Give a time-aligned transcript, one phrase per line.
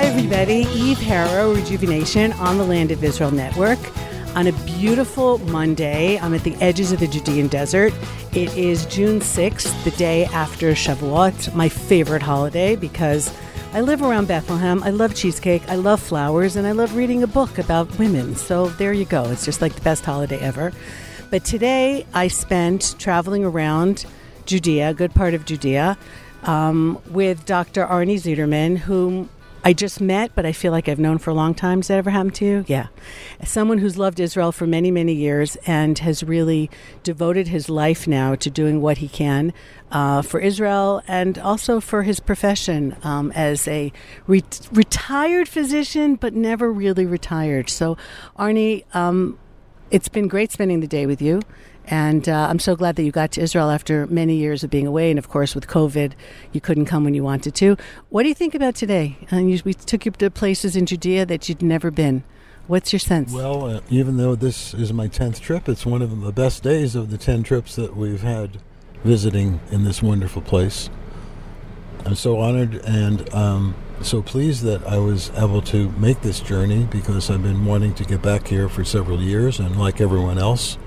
[0.00, 0.66] Hi, everybody.
[0.72, 3.78] Eve Harow, Rejuvenation on the Land of Israel Network.
[4.34, 7.92] On a beautiful Monday, I'm at the edges of the Judean desert.
[8.32, 13.30] It is June 6th, the day after Shavuot, my favorite holiday because
[13.74, 14.82] I live around Bethlehem.
[14.84, 18.36] I love cheesecake, I love flowers, and I love reading a book about women.
[18.36, 19.24] So there you go.
[19.24, 20.72] It's just like the best holiday ever.
[21.28, 24.06] But today I spent traveling around
[24.46, 25.98] Judea, a good part of Judea,
[26.44, 27.84] um, with Dr.
[27.84, 29.28] Arnie Zeiderman, whom
[29.62, 31.80] I just met, but I feel like I've known for a long time.
[31.80, 32.64] Does that ever happen to you?
[32.66, 32.86] Yeah.
[33.44, 36.70] Someone who's loved Israel for many, many years and has really
[37.02, 39.52] devoted his life now to doing what he can
[39.90, 43.92] uh, for Israel and also for his profession um, as a
[44.26, 44.42] re-
[44.72, 47.68] retired physician, but never really retired.
[47.68, 47.98] So,
[48.38, 49.38] Arnie, um,
[49.90, 51.42] it's been great spending the day with you.
[51.90, 54.86] And uh, I'm so glad that you got to Israel after many years of being
[54.86, 55.10] away.
[55.10, 56.12] And of course, with COVID,
[56.52, 57.76] you couldn't come when you wanted to.
[58.10, 59.18] What do you think about today?
[59.30, 62.22] And you, we took you to places in Judea that you'd never been.
[62.68, 63.32] What's your sense?
[63.32, 66.94] Well, uh, even though this is my 10th trip, it's one of the best days
[66.94, 68.58] of the 10 trips that we've had
[69.02, 70.88] visiting in this wonderful place.
[72.06, 76.84] I'm so honored and um, so pleased that I was able to make this journey
[76.84, 80.78] because I've been wanting to get back here for several years, and like everyone else,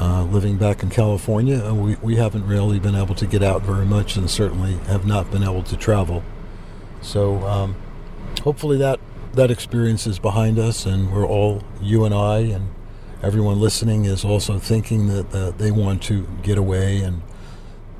[0.00, 3.86] uh, living back in California, we, we haven't really been able to get out very
[3.86, 6.22] much and certainly have not been able to travel.
[7.00, 7.76] So um,
[8.42, 9.00] hopefully that,
[9.34, 12.70] that experience is behind us and we're all, you and I and
[13.22, 17.22] everyone listening is also thinking that uh, they want to get away and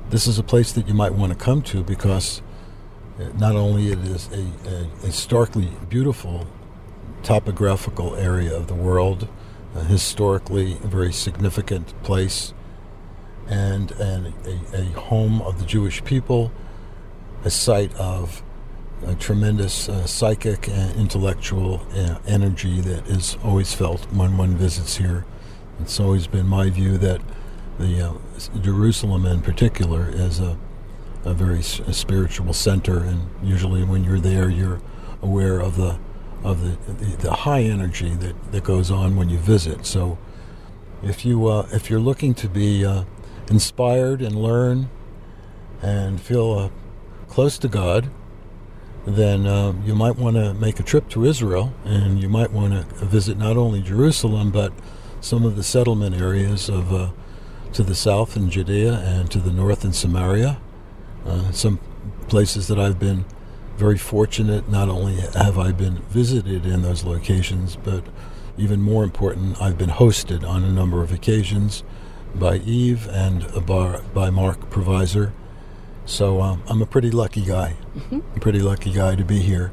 [0.09, 2.41] this is a place that you might want to come to because
[3.37, 6.47] not only it is a, a, a starkly beautiful
[7.23, 9.27] topographical area of the world,
[9.81, 12.53] historically a very significant place,
[13.47, 16.51] and, and a, a, home of the Jewish people,
[17.43, 18.41] a site of
[19.05, 24.95] a tremendous uh, psychic and intellectual uh, energy that is always felt when one visits
[24.97, 25.25] here.
[25.81, 27.21] It's always been my view that
[27.79, 28.13] the uh,
[28.61, 30.57] Jerusalem, in particular, is a,
[31.25, 34.79] a very s- a spiritual center, and usually when you're there, you're
[35.21, 35.97] aware of the
[36.43, 39.85] of the, the, the, high energy that, that goes on when you visit.
[39.85, 40.17] So
[41.01, 43.03] if you uh, if you're looking to be uh,
[43.49, 44.89] inspired and learn
[45.81, 46.69] and feel uh,
[47.27, 48.09] close to God,
[49.05, 52.73] then uh, you might want to make a trip to Israel, and you might want
[52.73, 54.73] to visit not only Jerusalem but
[55.21, 57.09] some of the settlement areas of uh,
[57.73, 60.59] to the south in Judea and to the north in Samaria.
[61.25, 61.79] Uh, some
[62.27, 63.25] places that I've been
[63.77, 64.69] very fortunate.
[64.69, 68.03] Not only have I been visited in those locations, but
[68.57, 71.83] even more important, I've been hosted on a number of occasions
[72.35, 75.31] by Eve and by, Mark Provisor.
[76.05, 77.75] So um, I'm a pretty lucky guy.
[77.95, 78.19] Mm-hmm.
[78.35, 79.71] A pretty lucky guy to be here.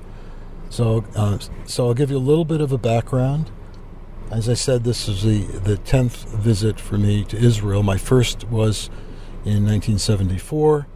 [0.68, 3.50] So, uh, so I'll give you a little bit of a background.
[4.30, 7.82] As I said, this is the the tenth visit for me to Israel.
[7.82, 8.88] My first was
[9.44, 10.86] in 1974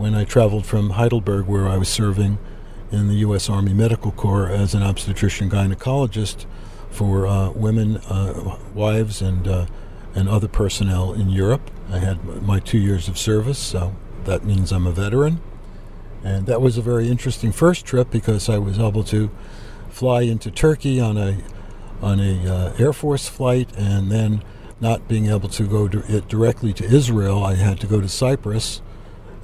[0.00, 2.38] when I traveled from Heidelberg, where I was serving
[2.90, 3.50] in the U.S.
[3.50, 6.46] Army Medical Corps as an obstetrician gynecologist
[6.88, 9.66] for uh, women, uh, wives, and uh,
[10.14, 11.70] and other personnel in Europe.
[11.90, 13.94] I had my two years of service, so
[14.24, 15.38] that means I'm a veteran.
[16.24, 19.30] And that was a very interesting first trip because I was able to
[19.90, 21.36] fly into Turkey on a
[22.00, 24.42] on a uh, Air Force flight, and then
[24.80, 28.80] not being able to go to directly to Israel, I had to go to Cyprus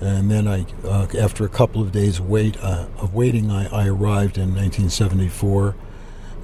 [0.01, 3.89] and then I, uh, after a couple of days wait uh, of waiting, I, I,
[3.89, 5.75] arrived in 1974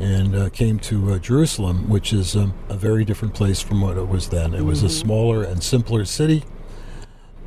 [0.00, 3.96] and uh, came to uh, Jerusalem, which is um, a very different place from what
[3.96, 4.54] it was then.
[4.54, 4.66] It mm-hmm.
[4.66, 4.94] was a mm-hmm.
[4.94, 6.44] smaller and simpler city.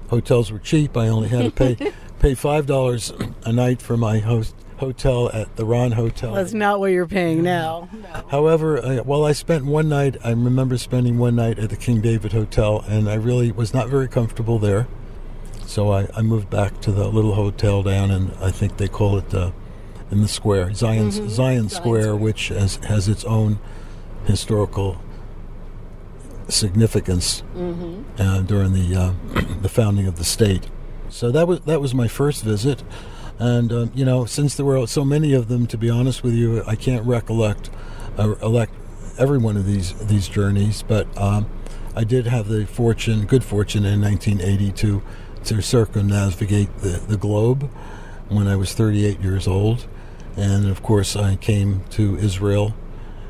[0.09, 0.95] Hotels were cheap.
[0.95, 3.11] I only had to pay pay five dollars
[3.43, 6.33] a night for my host hotel at the Ron Hotel.
[6.33, 7.89] That's not what you're paying now.
[7.91, 8.25] No.
[8.29, 10.17] However, uh, well, I spent one night.
[10.23, 13.89] I remember spending one night at the King David Hotel, and I really was not
[13.89, 14.87] very comfortable there.
[15.65, 19.17] So I, I moved back to the little hotel down, and I think they call
[19.17, 19.51] it uh,
[20.11, 21.27] in the square, Zion, mm-hmm.
[21.27, 23.59] Zion Square, Square, which has, has its own
[24.25, 25.01] historical
[26.47, 28.03] significance mm-hmm.
[28.21, 29.13] uh, during the uh,
[29.61, 30.67] the founding of the state.
[31.09, 32.83] So that was that was my first visit,
[33.39, 36.33] and uh, you know, since there were so many of them, to be honest with
[36.33, 37.69] you, I can't recollect
[38.17, 38.73] uh, elect
[39.17, 41.49] every one of these these journeys, but um,
[41.95, 44.71] I did have the fortune, good fortune, in 1980
[45.45, 47.69] to circumnavigate the, the globe
[48.29, 49.87] when I was 38 years old.
[50.35, 52.75] And of course, I came to Israel,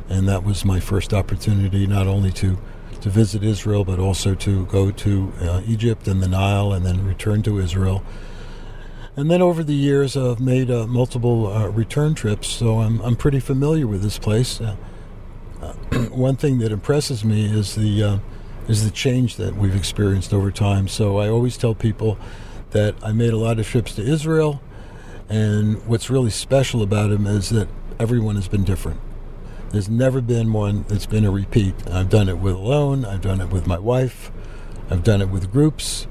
[0.10, 2.58] and that was my first opportunity not only to,
[3.02, 7.06] to visit Israel, but also to go to uh, Egypt and the Nile and then
[7.06, 8.04] return to Israel.
[9.18, 13.16] And then over the years, I've made uh, multiple uh, return trips, so I'm, I'm
[13.16, 14.60] pretty familiar with this place.
[14.60, 14.76] Uh,
[15.62, 15.74] uh
[16.10, 18.18] one thing that impresses me is the uh,
[18.68, 20.88] is the change that we've experienced over time.
[20.88, 22.18] So I always tell people
[22.72, 24.62] that I made a lot of trips to Israel,
[25.30, 27.68] and what's really special about them is that
[28.00, 29.00] everyone has been different.
[29.72, 31.76] There's never been one that's been a repeat.
[31.90, 33.04] I've done it with alone.
[33.04, 34.32] I've done it with my wife.
[34.90, 36.08] I've done it with groups.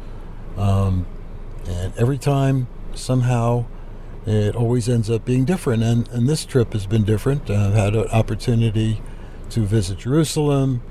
[0.57, 1.07] Um,
[1.67, 3.67] and every time somehow
[4.27, 5.83] it always ends up being different.
[5.83, 7.51] And, and this trip has been different.
[7.51, 9.01] I've had an opportunity
[9.51, 10.83] to visit Jerusalem,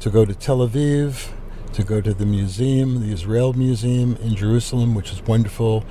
[0.00, 1.30] to go to Tel Aviv,
[1.74, 5.84] to go to the museum, the Israel Museum in Jerusalem, which is wonderful.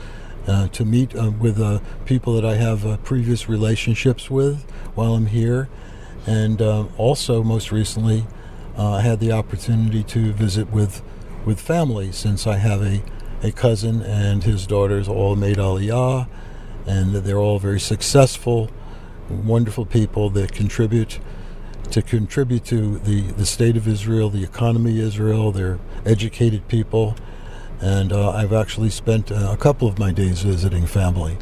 [0.47, 4.63] Uh, to meet uh, with uh, people that I have uh, previous relationships with
[4.95, 5.69] while I'm here.
[6.25, 8.25] And uh, also, most recently,
[8.75, 11.03] uh, I had the opportunity to visit with,
[11.45, 13.03] with family since I have a
[13.41, 16.27] a cousin and his daughters all made Aliyah,
[16.85, 18.69] and they're all very successful,
[19.29, 21.19] wonderful people that contribute
[21.91, 25.51] to contribute to the, the state of Israel, the economy of Israel.
[25.51, 27.15] They're educated people,
[27.81, 31.38] and uh, I've actually spent uh, a couple of my days visiting family.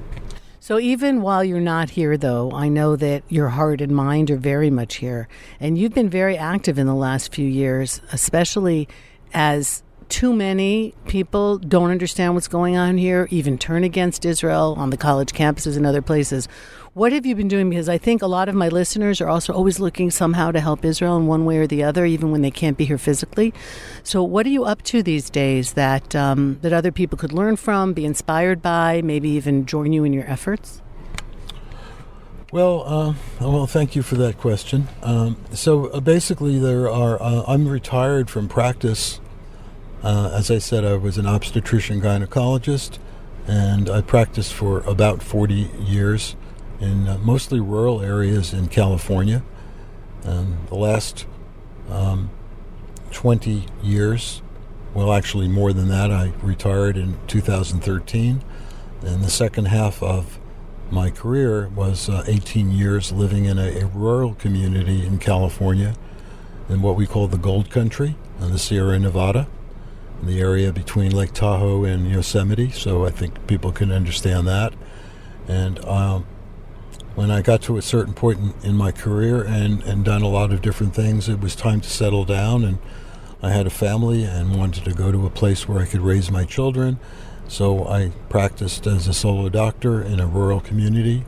[0.60, 4.36] So, even while you're not here, though, I know that your heart and mind are
[4.38, 5.30] very much here.
[5.62, 8.90] And you've been very active in the last few years, especially
[9.34, 14.90] as too many people don't understand what's going on here, even turn against Israel on
[14.90, 16.48] the college campuses and other places.
[16.94, 17.70] What have you been doing?
[17.70, 20.84] Because I think a lot of my listeners are also always looking somehow to help
[20.84, 23.54] Israel in one way or the other, even when they can't be here physically.
[24.02, 27.56] So, what are you up to these days that um, that other people could learn
[27.56, 30.82] from, be inspired by, maybe even join you in your efforts?
[32.52, 34.88] Well, uh, well, thank you for that question.
[35.04, 37.22] Um, so uh, basically, there are.
[37.22, 39.20] Uh, I'm retired from practice
[40.04, 43.00] uh, as I said, I was an obstetrician gynecologist,
[43.48, 46.36] and I practiced for about 40 years
[46.80, 49.44] in uh, mostly rural areas in California.
[50.24, 51.26] And the last
[51.90, 52.30] um,
[53.12, 54.42] 20 years,
[54.94, 58.44] well, actually more than that, I retired in 2013.
[59.02, 60.40] And the second half of
[60.92, 65.94] my career was uh, 18 years living in a, a, rural community in California
[66.70, 69.48] in what we call the Gold Country in the Sierra Nevada
[70.24, 74.74] the area between Lake Tahoe and Yosemite, so I think people can understand that.
[75.48, 76.26] And um,
[77.16, 80.28] when I got to a certain point in, in, my career and, and done a
[80.28, 82.64] lot of different things, it was time to settle down.
[82.64, 82.80] And
[83.42, 86.30] I had a family and wanted to go to a place where I could raise
[86.30, 87.00] my children.
[87.48, 91.26] So I practiced as a solo doctor in a rural community,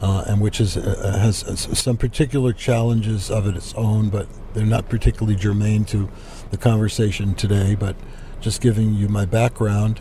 [0.00, 1.38] uh, and which is uh, has
[1.78, 6.08] some particular challenges of its own, but they're not particularly germane to
[6.50, 7.96] the conversation today, but
[8.40, 10.00] just giving you my background.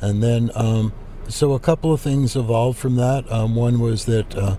[0.00, 0.92] And then, um,
[1.28, 3.30] so a couple of things evolved from that.
[3.32, 4.56] Um, one was that uh,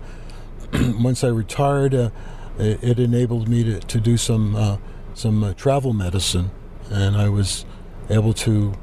[0.99, 2.09] once I retired, uh,
[2.57, 4.77] it, it, enabled me to, to do some uh,
[5.13, 6.51] some uh, travel medicine,
[6.89, 7.65] and I was
[8.09, 8.73] able to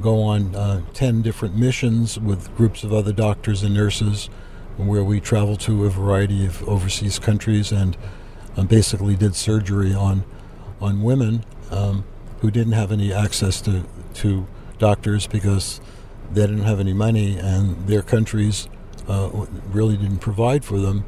[0.00, 4.26] go on uh, ten different missions with groups of other doctors and nurses,
[4.76, 7.96] where we traveled to a variety of overseas countries and
[8.56, 10.24] uh, basically did surgery on
[10.80, 12.04] on women um,
[12.40, 13.84] who didn't have any access to,
[14.14, 14.46] to
[14.78, 15.80] doctors because
[16.32, 18.68] they didn't have any money and their countries
[19.08, 21.04] uh, really didn't provide for them.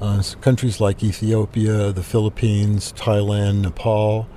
[0.00, 4.28] Uh, countries like Ethiopia, the Philippines, Thailand, Nepal.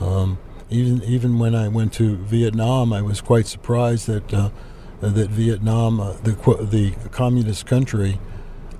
[0.00, 0.38] Um,
[0.70, 4.50] even even when I went to Vietnam, I was quite surprised that uh,
[5.00, 8.20] that Vietnam, uh, the the communist country,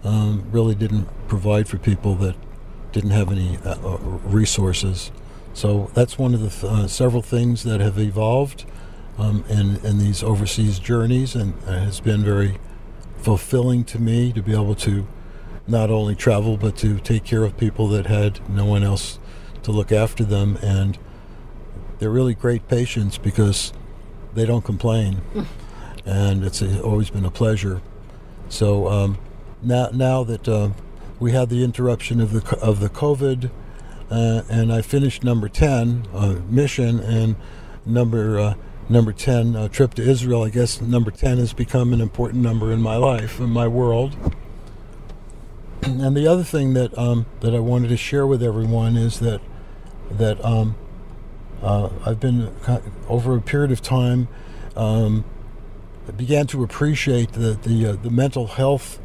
[0.05, 2.37] um, really didn't provide for people that
[2.93, 5.11] didn't have any uh, resources.
[5.55, 8.65] So that's one of the uh, several things that have evolved
[9.19, 12.59] um, in, in these overseas journeys, and it has been very
[13.19, 15.07] fulfilling to me to be able to
[15.67, 19.19] not only travel but to take care of people that had no one else
[19.63, 20.59] to look after them.
[20.61, 20.99] And
[21.99, 23.73] they're really great patients because
[24.35, 25.21] they don't complain,
[26.05, 27.81] and it's a, always been a pleasure.
[28.49, 29.19] So um,
[29.63, 30.71] now, now that uh,
[31.21, 33.51] we had the interruption of the of the COVID
[34.11, 37.37] uh, and I finished number 10 uh, mission and
[37.87, 38.55] number uh,
[38.89, 40.43] number 10 uh, trip to Israel.
[40.43, 44.17] I guess number 10 has become an important number in my life, in my world.
[45.83, 49.41] And the other thing that um, that I wanted to share with everyone is that
[50.11, 50.77] that um,
[51.61, 52.55] uh, I've been
[53.09, 54.29] over a period of time
[54.77, 55.25] um,
[56.17, 59.01] began to appreciate the the, uh, the mental health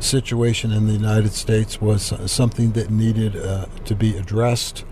[0.00, 4.84] situation in the United States was something that needed uh, to be addressed.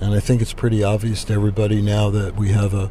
[0.00, 2.90] And I think it's pretty obvious to everybody now that we have a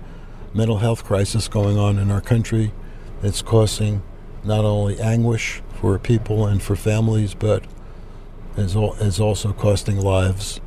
[0.53, 2.73] mental health crisis going on in our country
[3.21, 4.01] that's causing
[4.43, 7.63] not only anguish for people and for families, but
[8.55, 10.59] is, al- is also costing lives.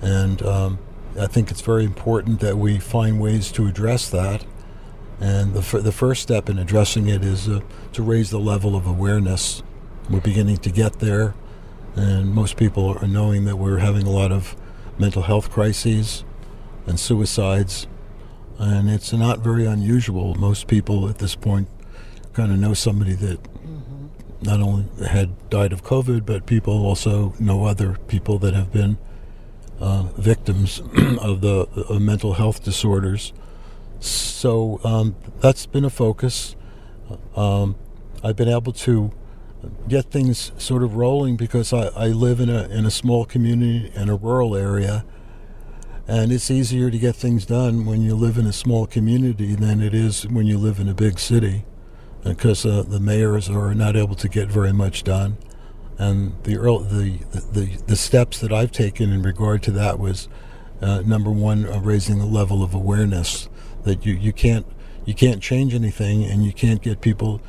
[0.00, 0.78] And um,
[1.18, 4.44] I think it's very important that we find ways to address that.
[5.20, 7.60] And the, f- the first step in addressing it is uh,
[7.94, 9.62] to raise the level of awareness.
[10.08, 11.34] We're beginning to get there,
[11.96, 14.54] and most people are knowing that we're having a lot of
[14.98, 16.24] mental health crises
[16.86, 17.88] and suicides.
[18.56, 20.36] And it's not very unusual.
[20.36, 21.68] Most people at this point
[22.34, 23.40] kind of know somebody that
[24.42, 28.98] not only had died of COVID, but people also know other people that have been
[29.80, 30.78] uh, victims
[31.20, 33.32] of the of mental health disorders.
[33.98, 36.54] So um, that's been a focus.
[37.34, 37.74] Um,
[38.22, 39.12] I've been able to
[39.88, 43.90] get things sort of rolling because I, I live in a in a small community
[43.94, 45.04] in a rural area,
[46.06, 49.80] and it's easier to get things done when you live in a small community than
[49.80, 51.64] it is when you live in a big city
[52.24, 55.36] because uh, the mayors are not able to get very much done.
[55.98, 60.28] And the, early, the, the, the steps that I've taken in regard to that was
[60.82, 63.48] uh, number one, uh, raising the level of awareness
[63.84, 64.66] that you, you can't
[65.06, 67.40] you can't change anything and you can't get people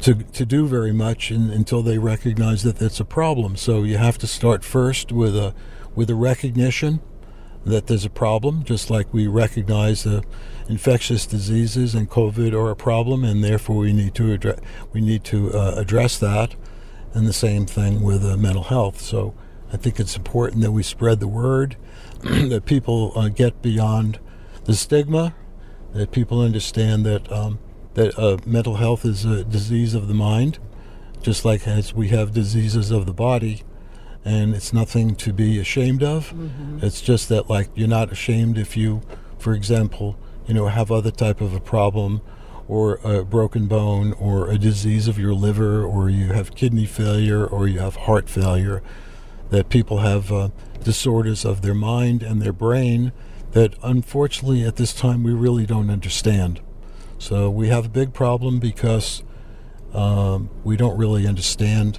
[0.00, 3.56] to to do very much in, until they recognize that that's a problem.
[3.56, 5.54] So you have to start first with a
[5.94, 7.00] with a recognition
[7.64, 10.22] that there's a problem, just like we recognize the
[10.68, 14.60] infectious diseases and COVID are a problem, and therefore we need to address
[14.92, 16.56] we need to uh, address that.
[17.12, 19.00] And the same thing with uh, mental health.
[19.00, 19.34] So
[19.72, 21.76] I think it's important that we spread the word,
[22.22, 24.18] that people uh, get beyond
[24.64, 25.34] the stigma,
[25.92, 27.60] that people understand that um,
[27.94, 30.58] that uh, mental health is a disease of the mind,
[31.22, 33.62] just like as we have diseases of the body
[34.24, 36.30] and it's nothing to be ashamed of.
[36.30, 36.78] Mm-hmm.
[36.82, 39.02] It's just that like you're not ashamed if you,
[39.38, 42.22] for example, you know, have other type of a problem
[42.66, 47.46] or a broken bone or a disease of your liver or you have kidney failure
[47.46, 48.82] or you have heart failure
[49.50, 50.48] that people have uh,
[50.82, 53.12] disorders of their mind and their brain
[53.52, 56.60] that unfortunately at this time we really don't understand
[57.24, 59.22] so we have a big problem because
[59.94, 61.98] um, we don't really understand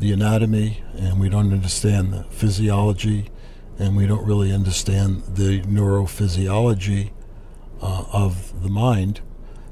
[0.00, 3.30] the anatomy and we don't understand the physiology
[3.78, 7.12] and we don't really understand the neurophysiology
[7.80, 9.20] uh, of the mind.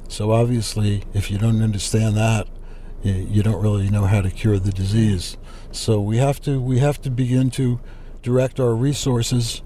[0.07, 2.47] So obviously, if you don't understand that,
[3.02, 5.37] you don't really know how to cure the disease.
[5.73, 7.81] So we have to we have to begin to
[8.23, 9.62] direct our resources,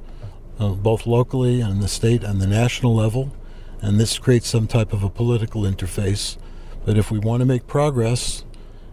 [0.58, 3.34] uh, both locally and the state and the national level,
[3.82, 6.36] and this creates some type of a political interface.
[6.84, 8.44] But if we want to make progress,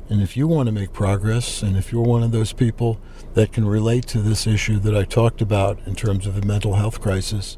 [0.10, 3.00] and if you want to make progress, and if you're one of those people
[3.34, 6.76] that can relate to this issue that I talked about in terms of a mental
[6.76, 7.58] health crisis,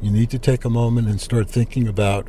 [0.00, 2.28] you need to take a moment and start thinking about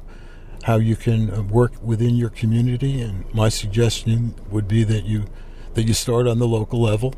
[0.63, 2.99] how you can uh, work within your community.
[2.99, 5.25] And my suggestion would be that you
[5.75, 7.13] that you start on the local level,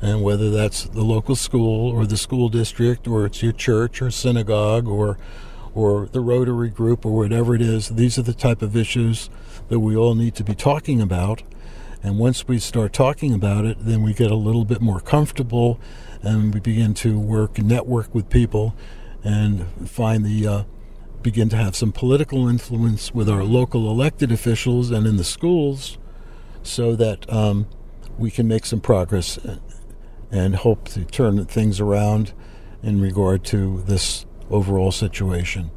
[0.00, 4.10] and whether that's the local school or the school district or it's your church or
[4.10, 5.18] synagogue or
[5.74, 7.90] or the Rotary group or whatever it is.
[7.90, 9.30] These are the type of issues
[9.68, 11.42] that we all need to be talking about
[12.02, 15.78] and once we start talking about it, then we get a little bit more comfortable
[16.22, 18.74] and we begin to work and network with people
[19.22, 20.64] and find the uh,
[21.22, 25.96] begin to have some political influence with our local elected officials and in the schools
[26.64, 27.68] so that um,
[28.18, 29.38] we can make some progress
[30.32, 32.32] and hope to turn things around
[32.82, 35.70] in regard to this overall situation.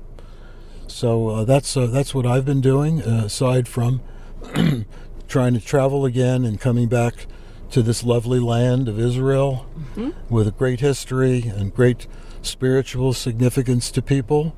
[0.88, 4.02] So uh, that's uh, that's what I've been doing uh, aside from
[5.28, 7.28] trying to travel again and coming back
[7.72, 10.12] to this lovely land of Israel mm-hmm.
[10.34, 12.08] with a great history and great
[12.42, 14.56] spiritual significance to people.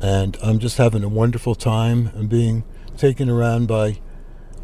[0.00, 2.64] And I'm just having a wonderful time and being
[2.96, 4.00] taken around by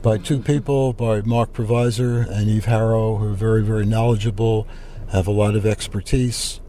[0.02, 0.45] by two mm-hmm.
[0.45, 4.66] people, by Mark Provisor and Eve Harow, who are very, very knowledgeable,
[5.11, 6.61] have a lot of expertise,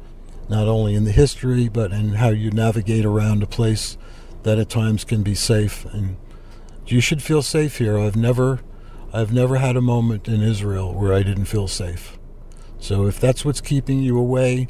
[0.50, 3.98] not only in the history, but in how you navigate around a place
[4.44, 6.18] that at times can be safe and
[6.88, 8.00] you should feel safe here.
[8.00, 8.60] I've never
[9.14, 12.18] I've never had a moment in Israel where I didn't feel safe.
[12.80, 14.68] So if that's what's keeping you away,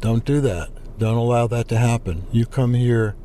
[0.00, 0.70] don't do that.
[0.98, 2.26] Don't allow that to happen.
[2.30, 3.16] You come here,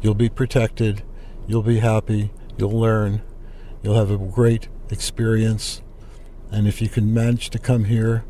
[0.00, 1.02] you'll be protected,
[1.46, 3.22] you'll be happy, you'll learn,
[3.82, 5.82] you'll have a great experience.
[6.50, 8.24] And if you can manage to come here,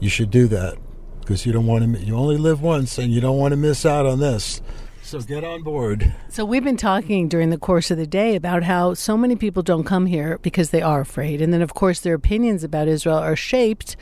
[0.00, 0.76] you should do that
[1.24, 3.84] because you don't want to you only live once and you don't want to miss
[3.86, 4.60] out on this.
[5.02, 6.14] So get on board.
[6.30, 9.62] So we've been talking during the course of the day about how so many people
[9.62, 11.42] don't come here because they are afraid.
[11.42, 13.96] And then of course their opinions about Israel are shaped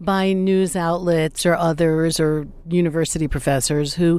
[0.00, 4.18] by news outlets or others or university professors who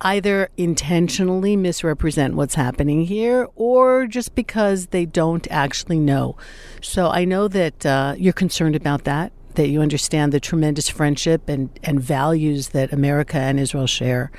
[0.00, 6.36] either intentionally misrepresent what's happening here or just because they don't actually know.
[6.82, 11.48] So I know that uh, you're concerned about that, that you understand the tremendous friendship
[11.48, 14.30] and, and values that America and Israel share,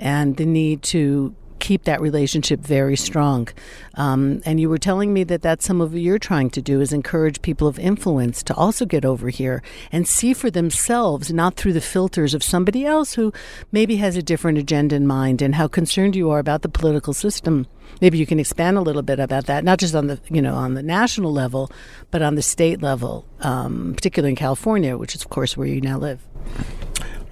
[0.00, 3.48] and the need to keep that relationship very strong.
[3.94, 6.80] Um, and you were telling me that that's some of what you're trying to do
[6.80, 11.54] is encourage people of influence to also get over here and see for themselves, not
[11.54, 13.32] through the filters of somebody else who
[13.70, 17.14] maybe has a different agenda in mind, and how concerned you are about the political
[17.14, 17.66] system.
[18.00, 20.54] Maybe you can expand a little bit about that, not just on the you know
[20.54, 21.70] on the national level,
[22.10, 25.80] but on the state level, um, particularly in California, which is of course where you
[25.80, 26.20] now live.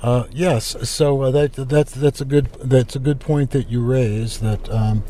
[0.02, 3.84] Uh, yes, so uh, that that's that's a good that's a good point that you
[3.84, 4.40] raise.
[4.40, 5.00] That um,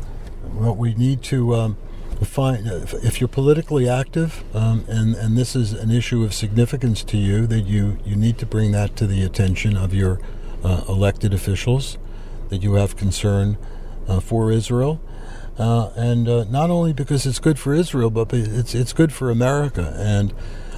[0.53, 1.77] what we need to um,
[2.21, 7.17] find if you're politically active um, and and this is an issue of significance to
[7.17, 10.19] you, that you you need to bring that to the attention of your
[10.61, 11.97] uh, elected officials.
[12.49, 13.57] That you have concern
[14.09, 14.99] uh, for Israel.
[15.57, 19.95] Uh, and not only because it's good for Israel, but it's it's good for America.
[19.97, 20.33] And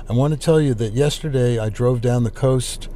[0.07, 2.89] I want to tell you that yesterday I drove down the coast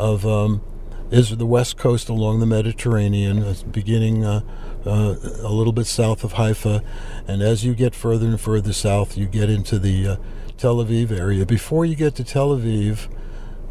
[0.00, 0.62] of um,
[1.10, 4.40] is the west coast along the Mediterranean, uh, beginning uh,
[4.86, 6.82] uh, a little bit south of Haifa,
[7.28, 10.16] and as you get further and further south, you get into the uh,
[10.56, 11.44] Tel Aviv area.
[11.44, 13.08] Before you get to Tel Aviv,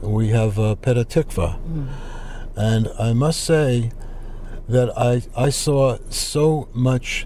[0.02, 1.88] we have uh, Petah Tikva, mm.
[2.56, 3.92] and I must say
[4.68, 7.26] that I I saw so much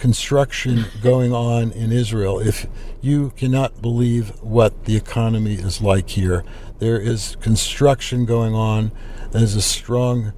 [0.00, 2.40] construction going on in Israel.
[2.40, 2.66] If
[3.00, 6.42] you cannot believe what the economy is like here,
[6.80, 8.90] there is construction going on.
[9.30, 10.32] There's a strong,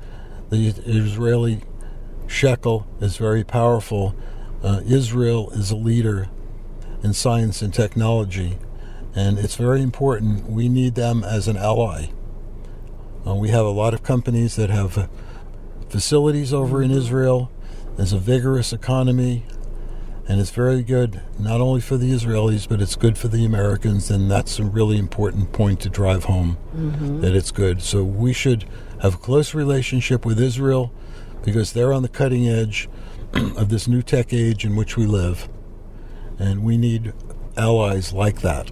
[0.50, 1.62] the Israeli
[2.26, 4.14] shekel is very powerful.
[4.62, 6.28] Uh, Israel is a leader
[7.02, 8.58] in science and technology,
[9.14, 10.50] and it's very important.
[10.50, 12.08] We need them as an ally.
[13.26, 15.08] Uh, we have a lot of companies that have
[15.88, 17.52] facilities over in Israel.
[17.96, 19.44] There's a vigorous economy
[20.28, 24.10] and it's very good not only for the Israelis but it's good for the Americans
[24.10, 27.20] and that's a really important point to drive home mm-hmm.
[27.20, 28.64] that it's good so we should
[29.00, 30.92] have a close relationship with Israel
[31.44, 32.88] because they're on the cutting edge
[33.32, 35.48] of this new tech age in which we live
[36.38, 37.12] and we need
[37.56, 38.70] allies like that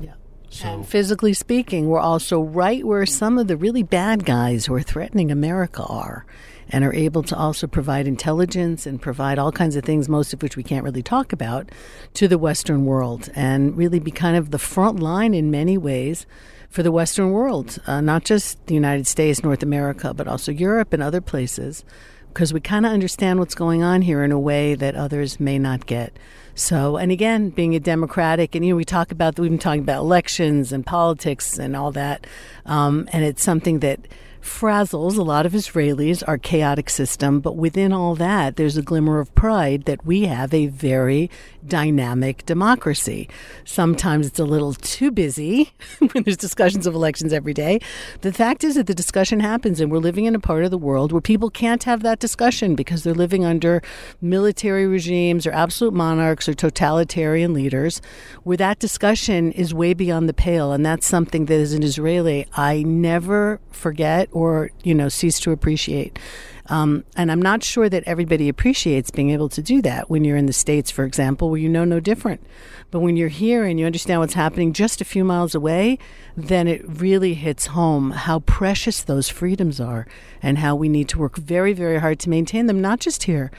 [0.00, 0.14] yeah
[0.48, 0.68] so.
[0.68, 4.82] and physically speaking we're also right where some of the really bad guys who are
[4.82, 6.24] threatening America are
[6.70, 10.42] and are able to also provide intelligence and provide all kinds of things, most of
[10.42, 11.70] which we can't really talk about,
[12.14, 16.26] to the Western world and really be kind of the front line in many ways
[16.70, 20.92] for the Western world, uh, not just the United States, North America, but also Europe
[20.92, 21.84] and other places,
[22.28, 25.56] because we kind of understand what's going on here in a way that others may
[25.56, 26.18] not get.
[26.56, 29.82] So, and again, being a Democratic, and you know, we talk about we've been talking
[29.82, 32.26] about elections and politics and all that,
[32.66, 34.00] um, and it's something that
[34.44, 39.18] frazzles a lot of Israelis, our chaotic system, but within all that, there's a glimmer
[39.18, 41.30] of pride that we have a very
[41.66, 43.26] dynamic democracy.
[43.64, 47.80] Sometimes it's a little too busy when there's discussions of elections every day.
[48.20, 50.78] The fact is that the discussion happens, and we're living in a part of the
[50.78, 53.82] world where people can't have that discussion because they're living under
[54.20, 58.02] military regimes or absolute monarchs or totalitarian leaders,
[58.42, 60.72] where that discussion is way beyond the pale.
[60.72, 65.52] And that's something that, as an Israeli, I never forget or you know cease to
[65.52, 66.18] appreciate.
[66.66, 70.36] Um, and I'm not sure that everybody appreciates being able to do that when you're
[70.36, 72.42] in the States, for example, where you know no different.
[72.90, 75.98] But when you're here and you understand what's happening just a few miles away,
[76.36, 80.06] then it really hits home how precious those freedoms are
[80.42, 83.50] and how we need to work very, very hard to maintain them, not just here,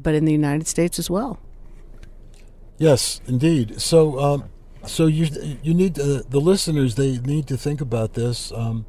[0.00, 1.40] but in the United States as well.
[2.78, 3.80] Yes, indeed.
[3.80, 4.44] So, um,
[4.86, 5.28] so you
[5.62, 8.52] you need to, the listeners they need to think about this.
[8.52, 8.86] Um,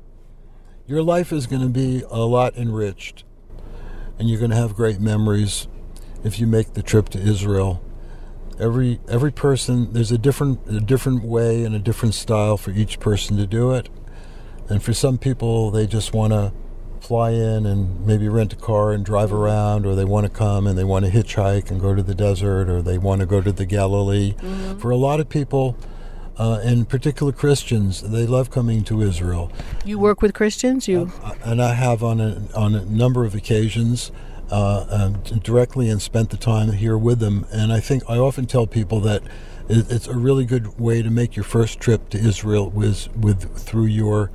[0.88, 3.24] your life is going to be a lot enriched,
[4.20, 5.68] and you're going to have great memories
[6.24, 7.84] if you make the trip to Israel.
[8.60, 13.00] Every every person there's a different a different way and a different style for each
[13.00, 13.90] person to do it,
[14.70, 16.54] and for some people they just want to
[17.00, 20.68] fly in and maybe rent a car and drive around, or they want to come
[20.68, 23.42] and they want to hitchhike and go to the desert, or they want to go
[23.42, 24.36] to the Galilee.
[24.38, 24.80] Mm-hmm.
[24.80, 25.76] For a lot of people,
[26.38, 28.02] uh, and particular Christians.
[28.02, 29.52] They love coming to Israel.
[29.86, 33.36] You work with Christians, you uh, and I have on a on a number of
[33.36, 34.12] occasions.
[34.52, 38.46] Uh, um, directly and spent the time here with them, and I think I often
[38.46, 39.24] tell people that
[39.68, 43.86] it's a really good way to make your first trip to Israel with with through
[43.86, 44.30] your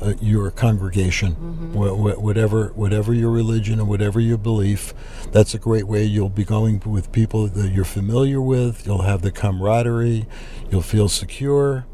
[0.00, 1.72] uh, your congregation, mm-hmm.
[1.74, 4.94] wh- whatever whatever your religion or whatever your belief.
[5.32, 6.04] That's a great way.
[6.04, 8.86] You'll be going with people that you're familiar with.
[8.86, 10.26] You'll have the camaraderie.
[10.70, 11.86] You'll feel secure.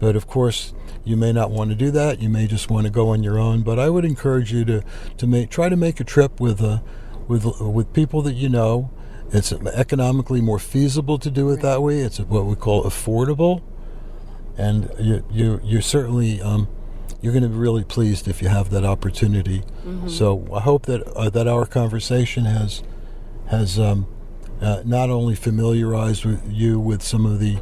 [0.00, 0.74] But of course,
[1.04, 2.20] you may not want to do that.
[2.20, 3.62] You may just want to go on your own.
[3.62, 4.82] But I would encourage you to
[5.16, 6.80] to make try to make a trip with uh,
[7.26, 8.90] with with people that you know.
[9.30, 12.00] It's economically more feasible to do it that way.
[12.00, 13.62] It's what we call affordable,
[14.56, 16.66] and you you you certainly um,
[17.20, 19.60] you're going to be really pleased if you have that opportunity.
[19.84, 20.08] Mm-hmm.
[20.08, 22.82] So I hope that uh, that our conversation has
[23.48, 24.06] has um,
[24.60, 27.60] uh, not only familiarized with you with some of the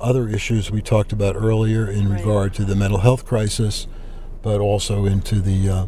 [0.00, 2.18] other issues we talked about earlier in right.
[2.18, 3.86] regard to the mental health crisis,
[4.42, 5.86] but also into the uh,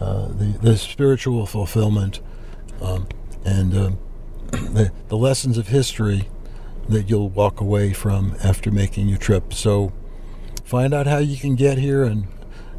[0.00, 2.20] uh, the, the, spiritual fulfillment
[2.80, 3.06] um,
[3.44, 3.98] and um,
[4.50, 6.26] the, the lessons of history
[6.88, 9.52] that you'll walk away from after making your trip.
[9.52, 9.92] So
[10.70, 12.28] find out how you can get here and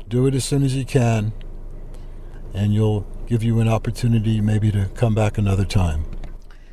[0.08, 1.34] do it as soon as you can,
[2.54, 6.06] and you'll give you an opportunity maybe to come back another time.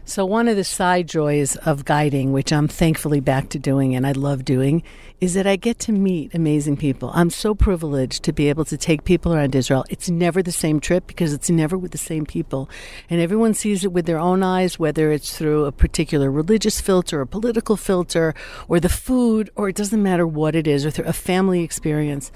[0.09, 4.07] So, one of the side joys of guiding, which I'm thankfully back to doing and
[4.07, 4.83] I love doing,
[5.21, 7.11] is that I get to meet amazing people.
[7.13, 9.85] I'm so privileged to be able to take people around Israel.
[9.91, 12.71] It's never the same trip because it's never with the same people.
[13.11, 17.21] And everyone sees it with their own eyes, whether it's through a particular religious filter,
[17.21, 18.35] a political filter,
[18.67, 22.33] or the food, or it doesn't matter what it is, or through a family experience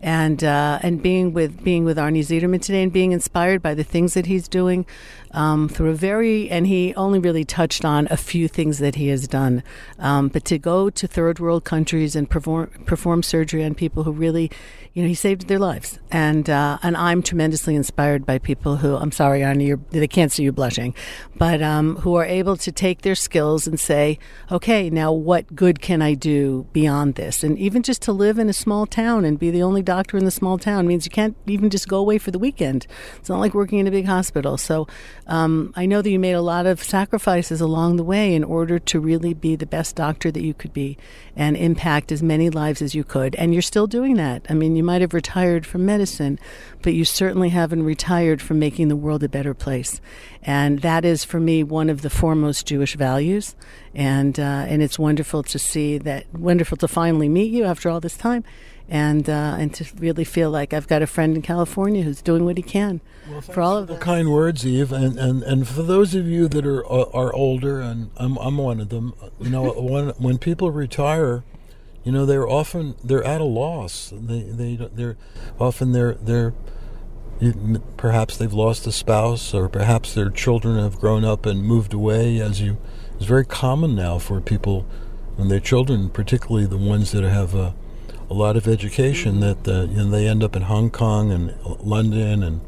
[0.00, 3.84] and uh, and being with being with Arnie Zeiderman today and being inspired by the
[3.84, 4.86] things that he's doing
[5.36, 9.08] um, through a very and he only really touched on a few things that he
[9.08, 9.62] has done,
[9.98, 14.10] um, but to go to third world countries and perform perform surgery on people who
[14.10, 14.50] really
[14.96, 18.96] you know, he saved their lives, and uh, and I'm tremendously inspired by people who
[18.96, 20.94] I'm sorry, Arnie, they can't see you blushing,
[21.36, 24.18] but um, who are able to take their skills and say,
[24.50, 27.44] okay, now what good can I do beyond this?
[27.44, 30.24] And even just to live in a small town and be the only doctor in
[30.24, 32.86] the small town means you can't even just go away for the weekend.
[33.16, 34.56] It's not like working in a big hospital.
[34.56, 34.86] So
[35.26, 38.78] um, I know that you made a lot of sacrifices along the way in order
[38.78, 40.96] to really be the best doctor that you could be
[41.34, 44.46] and impact as many lives as you could, and you're still doing that.
[44.48, 46.38] I mean, you might have retired from medicine,
[46.82, 50.00] but you certainly haven't retired from making the world a better place.
[50.42, 53.56] And that is, for me, one of the foremost Jewish values.
[53.94, 58.00] And, uh, and it's wonderful to see that, wonderful to finally meet you after all
[58.00, 58.44] this time.
[58.88, 62.44] And uh, and to really feel like I've got a friend in California who's doing
[62.44, 65.82] what he can well, for all of the kind words, Eve, and, and, and for
[65.82, 69.14] those of you that are are older, and I'm I'm one of them.
[69.40, 71.42] You know, when when people retire,
[72.06, 75.16] you know they're often they're at a loss they they they're
[75.58, 76.54] often they're they're
[77.96, 82.40] perhaps they've lost a spouse or perhaps their children have grown up and moved away
[82.40, 82.78] as you
[83.16, 84.86] it's very common now for people
[85.36, 87.74] and their children particularly the ones that have a,
[88.28, 91.54] a lot of education that uh, you know, they end up in Hong Kong and
[91.80, 92.60] London and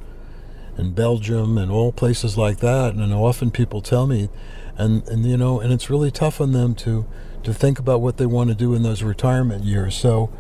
[0.77, 4.29] and Belgium and all places like that and often people tell me
[4.77, 7.05] and and you know and it's really tough on them to
[7.43, 9.97] to think about what they want to do in those retirement years.
[9.97, 10.31] So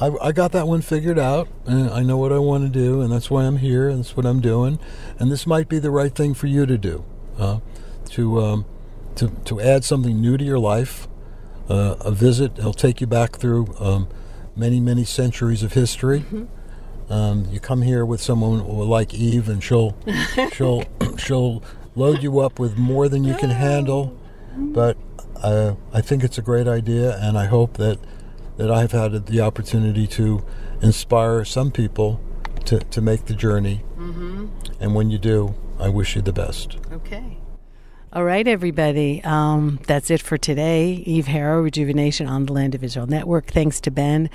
[0.00, 3.10] I, I got that one figured out, I know what I want to do, and
[3.10, 4.78] that's why I'm here, and that's what I'm doing.
[5.18, 7.04] And this might be the right thing for you to do,
[7.38, 7.60] uh,
[8.10, 8.66] to um,
[9.14, 11.08] to to add something new to your life.
[11.68, 14.08] Uh, a visit, it'll take you back through um,
[14.56, 16.20] many many centuries of history.
[16.20, 17.12] Mm-hmm.
[17.12, 19.96] Um, you come here with someone like Eve, and she'll
[20.52, 20.84] she'll
[21.16, 21.62] she'll
[21.94, 24.16] load you up with more than you can handle.
[24.56, 24.96] But
[25.42, 27.98] uh, I think it's a great idea, and I hope that
[28.56, 30.44] that I've had the opportunity to
[30.80, 32.20] inspire some people
[32.64, 33.82] to, to make the journey.
[33.96, 34.46] Mm-hmm.
[34.80, 36.78] And when you do, I wish you the best.
[36.92, 37.38] Okay.
[38.16, 39.22] All right, everybody.
[39.24, 41.02] Um, that's it for today.
[41.04, 43.48] Eve Harow, Rejuvenation on the Land of Israel Network.
[43.48, 44.30] Thanks to Ben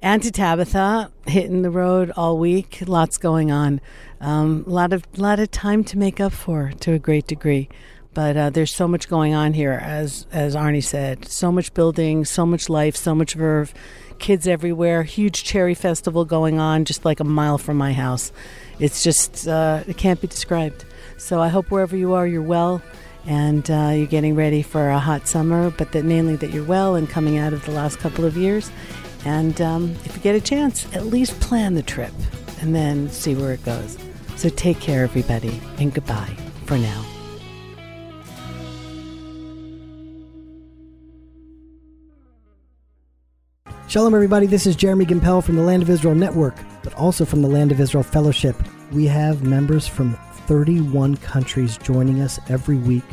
[0.00, 2.84] and to Tabitha, hitting the road all week.
[2.86, 3.80] Lots going on.
[4.20, 7.68] Um, a lot of lot of time to make up for to a great degree.
[8.12, 11.26] But uh, there's so much going on here, as as Arnie said.
[11.26, 13.74] So much building, so much life, so much verve.
[14.20, 15.02] Kids everywhere.
[15.02, 18.30] Huge cherry festival going on, just like a mile from my house.
[18.78, 20.84] It's just uh, it can't be described.
[21.16, 22.80] So I hope wherever you are, you're well,
[23.26, 25.70] and uh, you're getting ready for a hot summer.
[25.70, 28.70] But that mainly that you're well and coming out of the last couple of years.
[29.24, 32.12] And um, if you get a chance, at least plan the trip
[32.60, 33.96] and then see where it goes.
[34.36, 37.04] So take care, everybody, and goodbye for now.
[43.86, 44.46] Shalom, everybody.
[44.46, 47.70] This is Jeremy Gimpel from the Land of Israel Network, but also from the Land
[47.70, 48.56] of Israel Fellowship.
[48.90, 53.04] We have members from 31 countries joining us every week,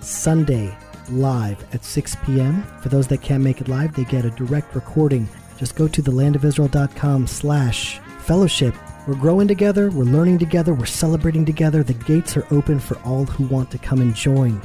[0.00, 0.76] Sunday,
[1.10, 2.62] live at 6 p.m.
[2.80, 5.28] For those that can't make it live, they get a direct recording.
[5.58, 8.74] Just go to thelandofisrael.com slash fellowship.
[9.06, 11.82] We're growing together, we're learning together, we're celebrating together.
[11.82, 14.60] The gates are open for all who want to come and join.